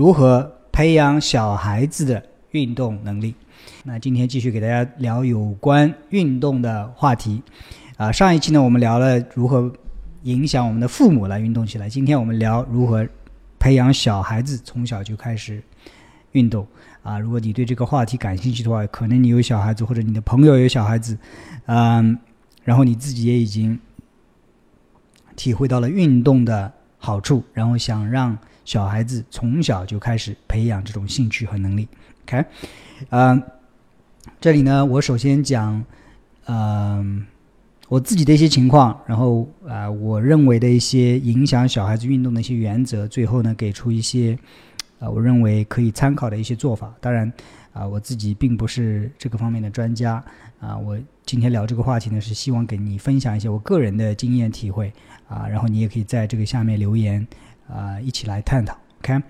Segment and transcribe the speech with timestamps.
[0.00, 3.34] 如何培养小孩子的运动能力。
[3.84, 7.42] 那今天继续给大家聊有关运动的话题。
[7.98, 9.70] 啊，上一期呢，我们聊了如何
[10.22, 11.86] 影响我们的父母来运动起来。
[11.86, 13.06] 今天我们聊如何
[13.58, 15.62] 培养小孩子从小就开始
[16.32, 16.66] 运动。
[17.02, 21.14] 啊，如果你对这个话题感兴趣的话，可能你有小孩子，或者你的朋友有小孩子，
[21.66, 22.18] 嗯，
[22.64, 23.78] 然后你自己也已经
[25.36, 28.38] 体会到了运动的好处，然后想让
[28.70, 31.88] 小孩子从小就开始培养这种兴趣和能力。
[32.22, 32.44] OK，
[33.08, 33.42] 嗯，
[34.40, 35.84] 这里呢，我首先讲，
[36.46, 37.26] 嗯。
[37.88, 44.38] 我自己的一些情况，然后啊，我认为的一些影响小孩子运动的一些原则，最后呢，给出一些
[45.00, 46.94] 啊，我认为可以参考的一些做法。
[47.00, 47.32] 当然，
[47.72, 50.24] 啊，我自己并不是这个方面的专家
[50.60, 50.96] 啊，我
[51.26, 54.92] 今天聊这个话题呢，是希望给你分享一些我个人的经验体会
[55.28, 57.26] 啊，然后你也可以在这个下面留言
[57.72, 58.76] 啊，一起来探讨。
[59.00, 59.22] OK。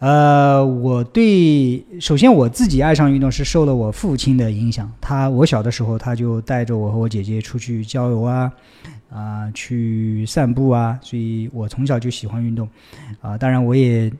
[0.00, 4.90] 呃，我对首先我自己爱上运动是受了我父亲的影响。
[5.00, 8.52] 他我小的时候他就带着我和我姐姐出去郊游啊，
[9.08, 12.68] 啊，去散步啊，所以我从小就喜欢运动。
[13.22, 14.12] 啊，当然我也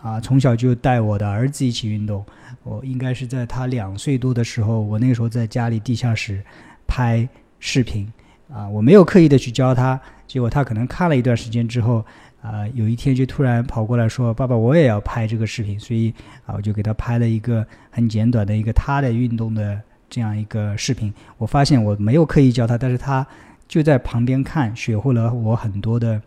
[0.00, 2.24] 啊从小就带我的儿子一起运动。
[2.64, 6.42] 我应该是在他两岁多的时候，我那个时候在家里地下室
[6.88, 7.28] 拍
[7.60, 8.12] 视频
[8.52, 12.04] 啊，我没有刻意的去教他，结果他可能看了一段时间之后。
[12.46, 16.14] 啊，有一天就突然跑过来说：“爸爸，我也要拍这个视频。”所以
[16.46, 21.12] 啊，我就给他拍了一个很简短的一个他的运动的这样一个视频。
[21.38, 23.26] 我发现我没有刻意教他，但是他
[23.66, 26.22] 就在旁边看，学会了我很多的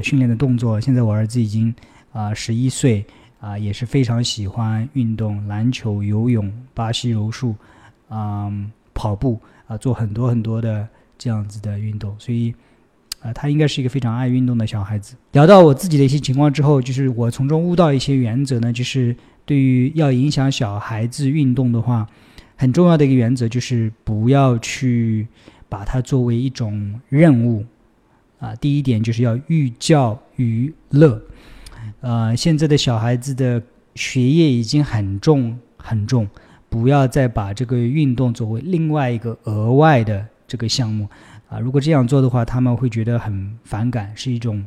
[0.00, 0.80] 训练的动作。
[0.80, 1.74] 现在我儿子已经
[2.12, 3.04] 啊十一岁
[3.40, 7.56] 啊，也是非常喜欢运动，篮球、游泳、巴西柔术，
[8.10, 10.86] 嗯，跑步啊，做很多很多的
[11.18, 12.54] 这样子的运动，所以。
[13.20, 15.16] 啊，他应该是一个非常爱运动的小孩子。
[15.32, 22.06] 聊到我自己的一些情况之后，就是我从中悟到一些原则呢，就是对于要影响小孩子运动的话，
[22.56, 25.26] 很重要的一个原则就是不要去
[25.68, 27.64] 把它作为一种任务。
[28.38, 31.20] 啊，第一点就是要寓教于乐。
[32.00, 33.62] 呃，现在的小孩子的
[33.94, 36.28] 学业已经很重很重，
[36.68, 41.08] 不要再把这个运动作为另外一个额外的这个项目。
[41.48, 44.66] 啊，如果这样做的话，他们会觉得很反感，是一种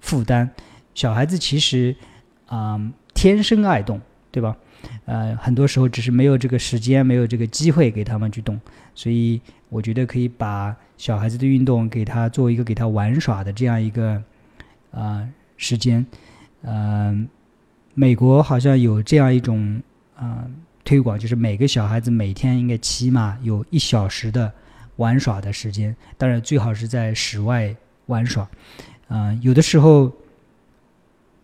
[0.00, 0.50] 负担。
[0.94, 1.96] 小孩子其实
[2.46, 2.78] 啊，
[3.14, 3.98] 天生爱动，
[4.30, 4.54] 对吧？
[5.06, 8.60] 呃，很多时候只是没有这个时间，没有这个机会给他们去动。
[8.94, 14.22] 所以，我觉得可以把小孩子的运动给他做一个给他玩耍的这样一个
[14.90, 15.26] 啊
[15.56, 16.04] 时间。
[16.62, 17.26] 嗯，
[17.94, 19.80] 美国好像有这样一种
[20.16, 20.44] 啊
[20.84, 24.52] 推广，就是每个小孩子每天应该起码有一小时的。
[25.00, 27.74] 玩耍的时间，当然最好是在室外
[28.06, 28.46] 玩耍。
[29.08, 30.12] 啊，有的时候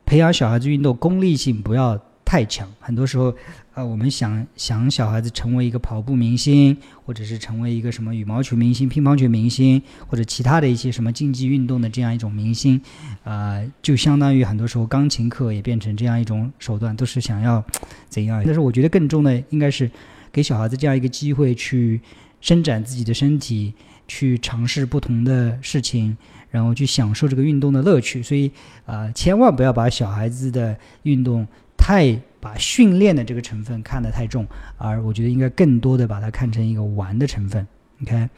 [0.05, 2.71] 培养小孩子运动功利性不要太强。
[2.78, 3.34] 很多时候，
[3.72, 12.78] 啊，我们想想小孩子成为一个跑步明星，或者是成为一个什么羽毛球明星、乒乓球明星，或者其他的一些什么竞技运动的这样一种明星，
[13.25, 17.65] 啊，就相当于很多时候钢琴课也变成这样一种手段，都是想要
[18.11, 18.43] 怎样？
[18.45, 19.91] 但是我觉得更重的应该是
[20.31, 22.03] 给小孩子这样一个机会去。
[22.47, 23.75] 伸展自己的身体，
[24.07, 26.17] 去尝试不同的事情，
[26.49, 28.23] 然后去享受这个运动的乐趣。
[28.23, 28.53] 所以，
[28.84, 31.45] 啊，千万不要把小孩子的运动
[31.77, 34.47] 太把训练的这个成分看得太重，
[34.79, 37.67] 而我觉得应该更多的把它看成一个玩的成分。
[38.03, 38.29] OK，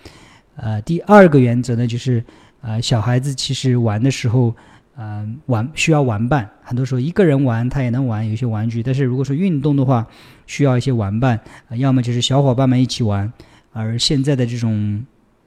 [0.56, 2.24] 呃，第二个原则呢，就是
[2.62, 4.56] 呃，小孩子其实玩的时候，
[4.96, 6.48] 嗯，玩需要玩伴。
[6.62, 10.06] 很多时候一个人玩他也能玩有些玩具，但是如果说运动的话，
[10.46, 11.38] 需要一些玩伴，
[11.76, 13.30] 要么就是小伙伴们一起玩。
[13.78, 15.04] 而现在的这种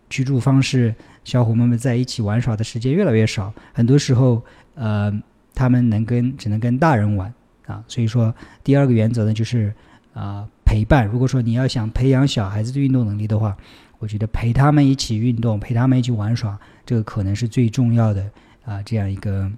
[0.09, 4.41] 居住方式，小伙伴们在一起玩耍的时间越来越少，很多时候，
[4.75, 5.11] 呃，
[5.53, 7.33] 他们能跟只能跟大人玩
[7.65, 7.83] 啊。
[7.87, 8.33] 所以说，
[8.63, 9.73] 第二个原则呢，就是
[10.13, 11.05] 啊，陪伴。
[11.05, 13.55] 如果说你要想培养小孩子的运动能力的话，
[13.99, 18.29] 我觉得陪他们一起运动，陪他们一起玩耍，这个可能是最重要的
[18.63, 19.51] 啊，这样一个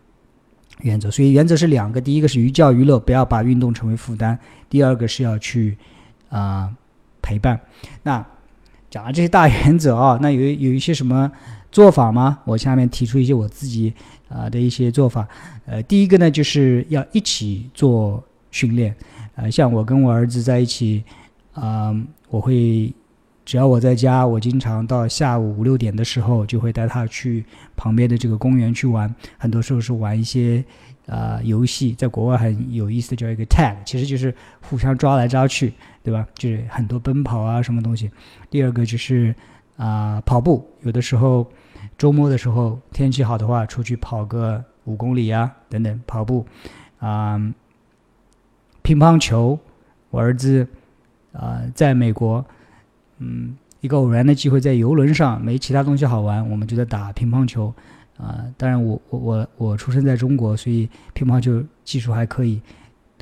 [0.82, 1.12] 原则。
[1.12, 4.36] 所以原则是两个，第一个是寓教于乐，不要把运动成为负担；
[4.68, 5.78] 第二个是要去
[6.30, 6.74] 啊
[7.22, 7.60] 陪伴。
[8.02, 8.26] 那
[8.94, 11.32] 讲了这些大原则啊， 那有有一些什么
[11.72, 12.38] 做法吗？
[12.46, 13.92] 我下面提出一些我自己
[14.30, 15.28] 啊的一些做法。
[15.66, 18.96] 呃，第一个呢，就是要一起做训练。
[19.34, 21.04] 呃，像我跟我儿子在一起，
[21.54, 21.92] 啊，
[22.30, 22.94] 我会
[23.46, 27.46] 只要我在家，我经常到下午五六点的时候，就会带他去
[27.76, 29.14] 旁边的这个公园去玩。
[29.38, 30.64] 很多时候是玩一些
[31.08, 35.74] 啊游戏，在国外很有意思的叫一个 tag，其实就是互相抓来抓去。
[36.06, 36.28] 对吧？
[36.36, 38.12] 就是很多奔跑啊，什么东西。
[38.50, 39.34] 第二个就是
[39.78, 40.70] 啊，跑步。
[40.82, 41.50] 有的时候
[41.98, 46.46] 周末的时候天气好的话，出去跑个五公里啊，等等跑步。
[47.00, 47.40] 啊，
[48.82, 49.58] 乒乓球，
[50.10, 50.68] 我儿子
[51.32, 52.46] 啊，在美国，
[53.24, 57.74] 嗯，一个偶然的机会在游轮上，没其他东西好玩，我们就在打乒乓球。
[58.18, 62.62] 啊，当然我我我我出生在中国，所以乒乓球技术还可以，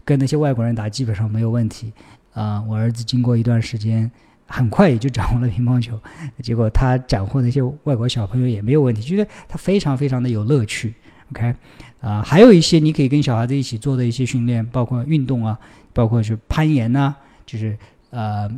[0.04, 1.94] 跟那些外国人打基本上没有问题。
[2.34, 4.10] 啊，我儿子经过一段时间，
[4.48, 5.98] 很快也就掌握了乒乓球，
[6.42, 10.94] 结果他斩获那些外国小朋友也没有问题，觉得他非常非常的有乐趣。
[11.32, 11.56] OK，
[12.02, 15.58] 啊，还有一些你可以跟小孩子一起做的一些训练，包括运动啊，
[15.94, 17.16] 包括是攀岩呐，
[17.46, 17.78] 就是
[18.10, 18.50] 呃，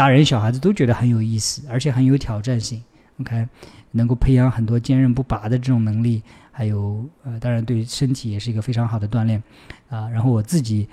[0.00, 2.82] 大人小孩子都觉得很有意思，而且很有挑战性。
[3.20, 3.46] OK。
[3.92, 9.42] 能够培养很多坚韧不拔的这种能力，还有呃，当然对身体也是一个非常好的锻炼
[9.88, 10.08] 啊。
[10.08, 10.88] 然后我自己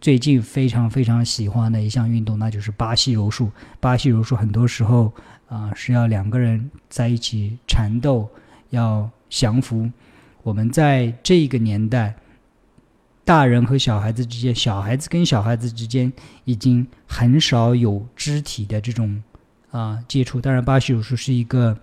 [0.00, 3.50] 最近非常非常喜欢的一项运动，那就是巴西柔术。
[3.78, 5.10] 巴西柔术很多时候
[5.48, 8.28] 啊是要两个人在一起缠斗，
[8.70, 9.88] 要降服。
[10.42, 12.14] 我们在这个年代，
[13.30, 16.12] 大人和小孩子之间，小孩子跟小孩子之间
[16.46, 19.22] 已经很少有肢体的这种
[19.70, 20.40] 啊接触。
[20.40, 21.78] 当然，巴西柔术是一个。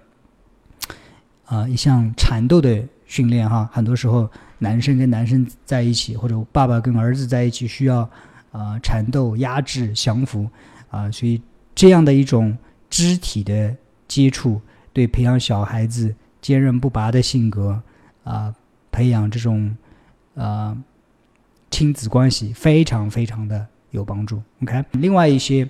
[1.46, 8.02] 啊，一项缠斗的训练哈，很多时候男生跟男生在一起，或者爸爸跟儿子在一起，需要
[8.52, 10.50] 啊缠斗、压制、降服
[10.90, 11.42] 啊，所以
[11.74, 12.58] 这样的一种
[12.90, 13.74] 肢体的
[14.10, 14.60] 接触，
[14.92, 17.82] 对培养小孩子坚韧不拔的性格
[18.26, 18.54] 啊，
[18.92, 19.74] 培养这种
[20.36, 20.76] 啊
[21.70, 24.42] 亲子关系非常非常的有帮助。
[24.62, 25.68] OK，另外一些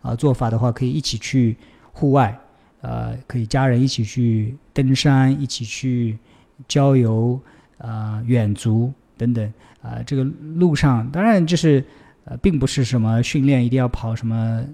[0.00, 1.56] 啊做法的话，可以一起去
[1.92, 2.38] 户外。
[2.80, 6.18] 呃，可以家人一起去登山，一起去
[6.66, 7.40] 郊游，
[7.78, 11.84] 啊，远足等等，啊，这个路上当然就是
[12.24, 14.64] 呃，并不是什么训练，一定要跑什么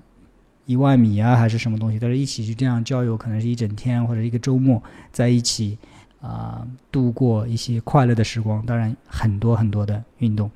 [0.64, 4.82] 一万米啊，还是什么东西，但是一起去这样郊游，可能是一整天或者一个周末
[5.12, 5.76] 在一起
[6.20, 8.64] 啊，度过一些快乐的时光。
[8.66, 10.50] 当然，很多很多的运动。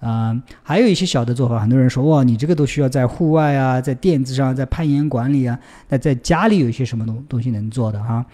[0.00, 5.58] 啊，还有一些小的做法，很多人说哇，你这个都需要在户外啊，在垫子上，在攀岩馆里啊。
[5.88, 8.24] 那在家里有一些什么东东西能做的哈？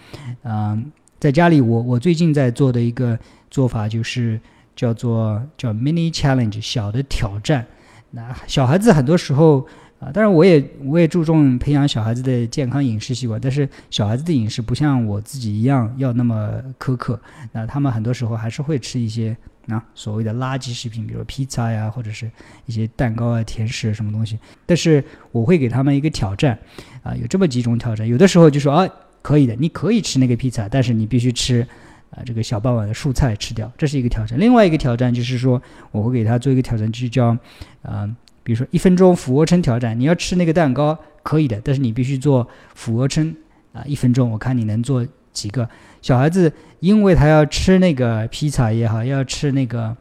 [0.43, 3.17] 嗯，在家里，我我最近在做的一个
[3.49, 4.39] 做法就是
[4.75, 7.65] 叫做叫 mini challenge 小的挑战。
[8.11, 9.65] 那小孩子很多时候。
[10.05, 17.19] 啊，当然我也我也注重培养小孩子的健康饮食习惯，但是小孩子的饮食不像我自己一样要那么苛刻，
[17.51, 19.35] 那他们很多时候还是会吃一些
[19.67, 22.29] 啊所谓的垃圾食品，比如披萨呀，或者是
[22.67, 24.37] 一些蛋糕啊、甜食什么东西。
[24.67, 26.59] 但是我会给他们一个挑战，
[27.01, 28.87] 啊，有这么几种挑战，有的时候就说啊，
[29.23, 31.67] 可以的，你可以吃那个披萨，但是你必须吃
[32.11, 34.39] 啊这个小半碗的蔬菜吃掉，这是一个挑战。
[34.39, 35.59] 另外一个挑战就是说，
[35.91, 37.35] 我会给他做一个挑战，就是叫
[37.81, 38.07] 啊。
[38.45, 43.35] 比如说一分钟俯卧撑挑战，你要吃那个蛋糕可以的，但是你必须做俯卧撑
[43.73, 45.03] 啊，一分钟，我看你能做
[45.33, 45.67] 几个。
[46.03, 49.97] 小孩子因为他要吃那个披萨也好，要吃那个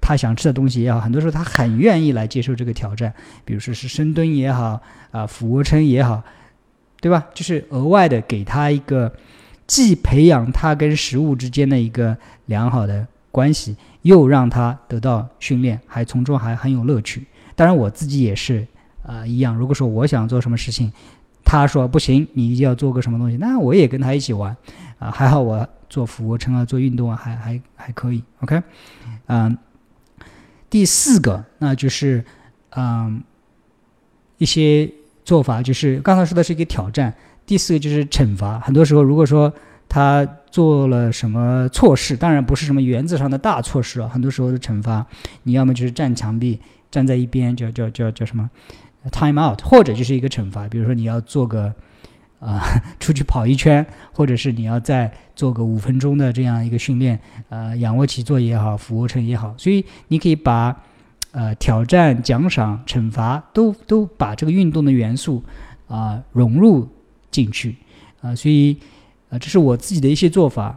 [0.00, 3.14] 他想吃的东西也好，很多时候他很愿意来接受这个挑战。
[3.44, 4.82] 比如说是深蹲也好
[5.12, 6.24] 啊，俯卧撑也好，
[7.00, 7.28] 对吧？
[7.32, 9.14] 就是额外的给他一个，
[9.68, 12.16] 既培养他跟食物之间的一个
[12.46, 17.24] 良好的关系，又让他得到训练，还从中还很有乐趣。
[17.58, 18.64] 当然，我自己也是
[19.02, 19.56] 啊，一样。
[19.56, 20.92] 如果说我想做什么事情，
[21.44, 24.56] 他说不行，你一定要做个什么东西，那我也跟他一起玩
[25.00, 25.10] 啊。
[25.10, 28.22] 还好我做俯卧撑啊，做运动啊，还还还可以。
[28.42, 28.62] OK，
[29.26, 29.58] 嗯，
[30.70, 32.24] 第四个那就是
[32.76, 33.20] 嗯
[34.36, 34.88] 一些
[35.24, 37.12] 做法，就是刚才说的是一个挑战。
[37.44, 38.60] 第四个就是惩罚。
[38.60, 39.52] 很多时候，如果说
[39.88, 45.04] 他做了什么错事，当然不是什么原则上的大错事啊，很多时候的惩罚，
[45.42, 46.60] 你要么就是站墙壁。
[46.90, 48.48] 站在一边叫叫叫叫什么
[49.12, 51.72] ，time out，或者就是一个惩罚，比如说你要做个
[52.40, 52.62] 啊
[52.98, 60.74] 出去跑一圈，或者是你要再做个五分钟的这样一个训练，呃仰卧起坐也好，俯卧撑也好，所以你可以把
[61.32, 65.42] 呃挑战、奖赏、惩罚都都把这个运动的元素
[65.88, 66.88] 啊融入
[67.30, 67.76] 进去
[68.22, 68.76] 啊，所以
[69.28, 70.76] 啊这是我自己的一些做法。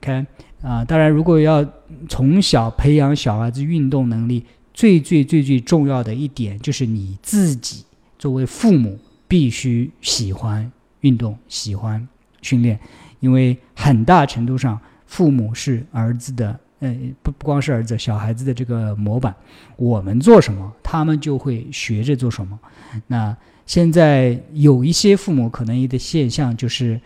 [0.00, 0.26] 看
[0.62, 1.64] 啊，当然如果要
[2.08, 4.44] 从小培养小孩子运动能力。
[4.76, 7.82] 最最最最重要的一点就是你自己
[8.18, 12.06] 作为父母必须喜欢运动，喜欢
[12.42, 12.78] 训练，
[13.20, 19.34] 因为很大程度上父母是儿子的，呃，不不光是儿子，小孩子的这个模板。
[19.76, 22.58] 我们做什么，他们就会学着做什么。
[23.06, 27.00] 那现在有一些父母可能一个现象就是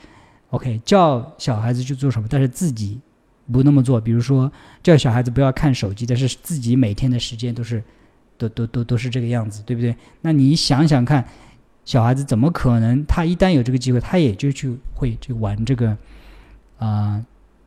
[0.50, 2.98] ，OK，叫小孩子去做什么，但是自己。
[3.50, 4.50] 不那么做，比如说
[4.82, 7.82] 叫小孩子不要看手机，但是自己每天的时间都是，
[8.38, 9.94] 都都都都是这个样子，对不对？
[10.20, 11.26] 那你想想看，
[11.84, 13.04] 小孩子怎么可能？
[13.06, 15.96] 他一旦有这个机会，他也就去会去玩这个
[16.78, 17.24] 啊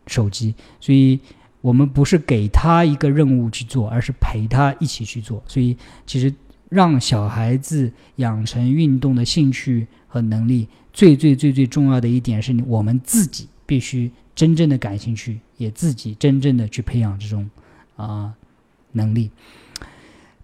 [0.07, 0.55] 手机。
[0.79, 1.19] 所以
[1.61, 5.43] 我们不是给他一个任务去做，而是陪他一起去做。
[5.47, 6.33] 所以，其实
[6.69, 17.49] 让小孩子养成运动的兴趣和能力，最最最最重要的一点是你我们自己必须真正的感兴趣，也自己真正的去培养这种
[17.95, 18.33] 啊
[18.91, 19.29] 能力。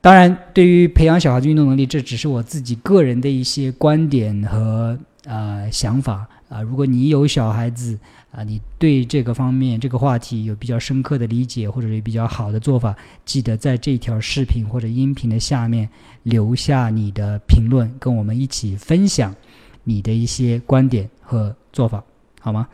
[0.02, 6.62] 当然，对于培养小孩子运动能力，这只是我自己个人的一些观点和呃想法啊。
[6.62, 8.00] 如果你有小孩子
[8.32, 15.90] 啊，你对这个方面这个话题有比较深刻的理解，或者是比较好的做法，记得在这条视频或者音频的下面
[16.24, 19.36] 留下你的评论，跟我们一起分享
[19.84, 22.02] 你的一些观点和做法，
[22.40, 22.68] 好吗？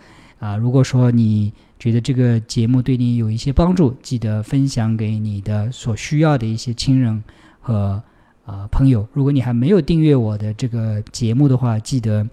[0.46, 7.24] 啊，如果说你觉得这个节目对你有一些帮助，记得分享给你的所需要的一些亲人
[7.60, 8.04] 和
[8.46, 9.08] 啊朋友。
[9.12, 12.28] 如果你还没有订阅我的这个节目的话，记得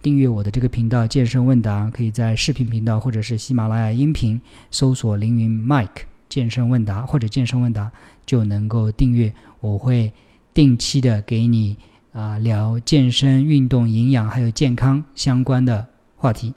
[0.00, 4.40] 订阅我的这个频道“健身问答”，可以在视频频道或者是喜马拉雅音频
[4.70, 7.92] 搜索“凌云 Mike 健身问答”或者“健身问答”
[8.24, 9.30] 就能够订阅。
[9.60, 10.10] 我会
[10.54, 11.76] 定期的给你
[12.12, 15.86] 啊聊健身、运动、营养还有健康相关的
[16.16, 16.54] 话题。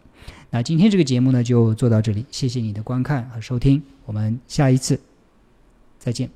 [0.54, 2.24] 那今天这个节目呢，就做到这里。
[2.30, 5.00] 谢谢你的观看和收听，我们下一次
[5.98, 6.30] 再见。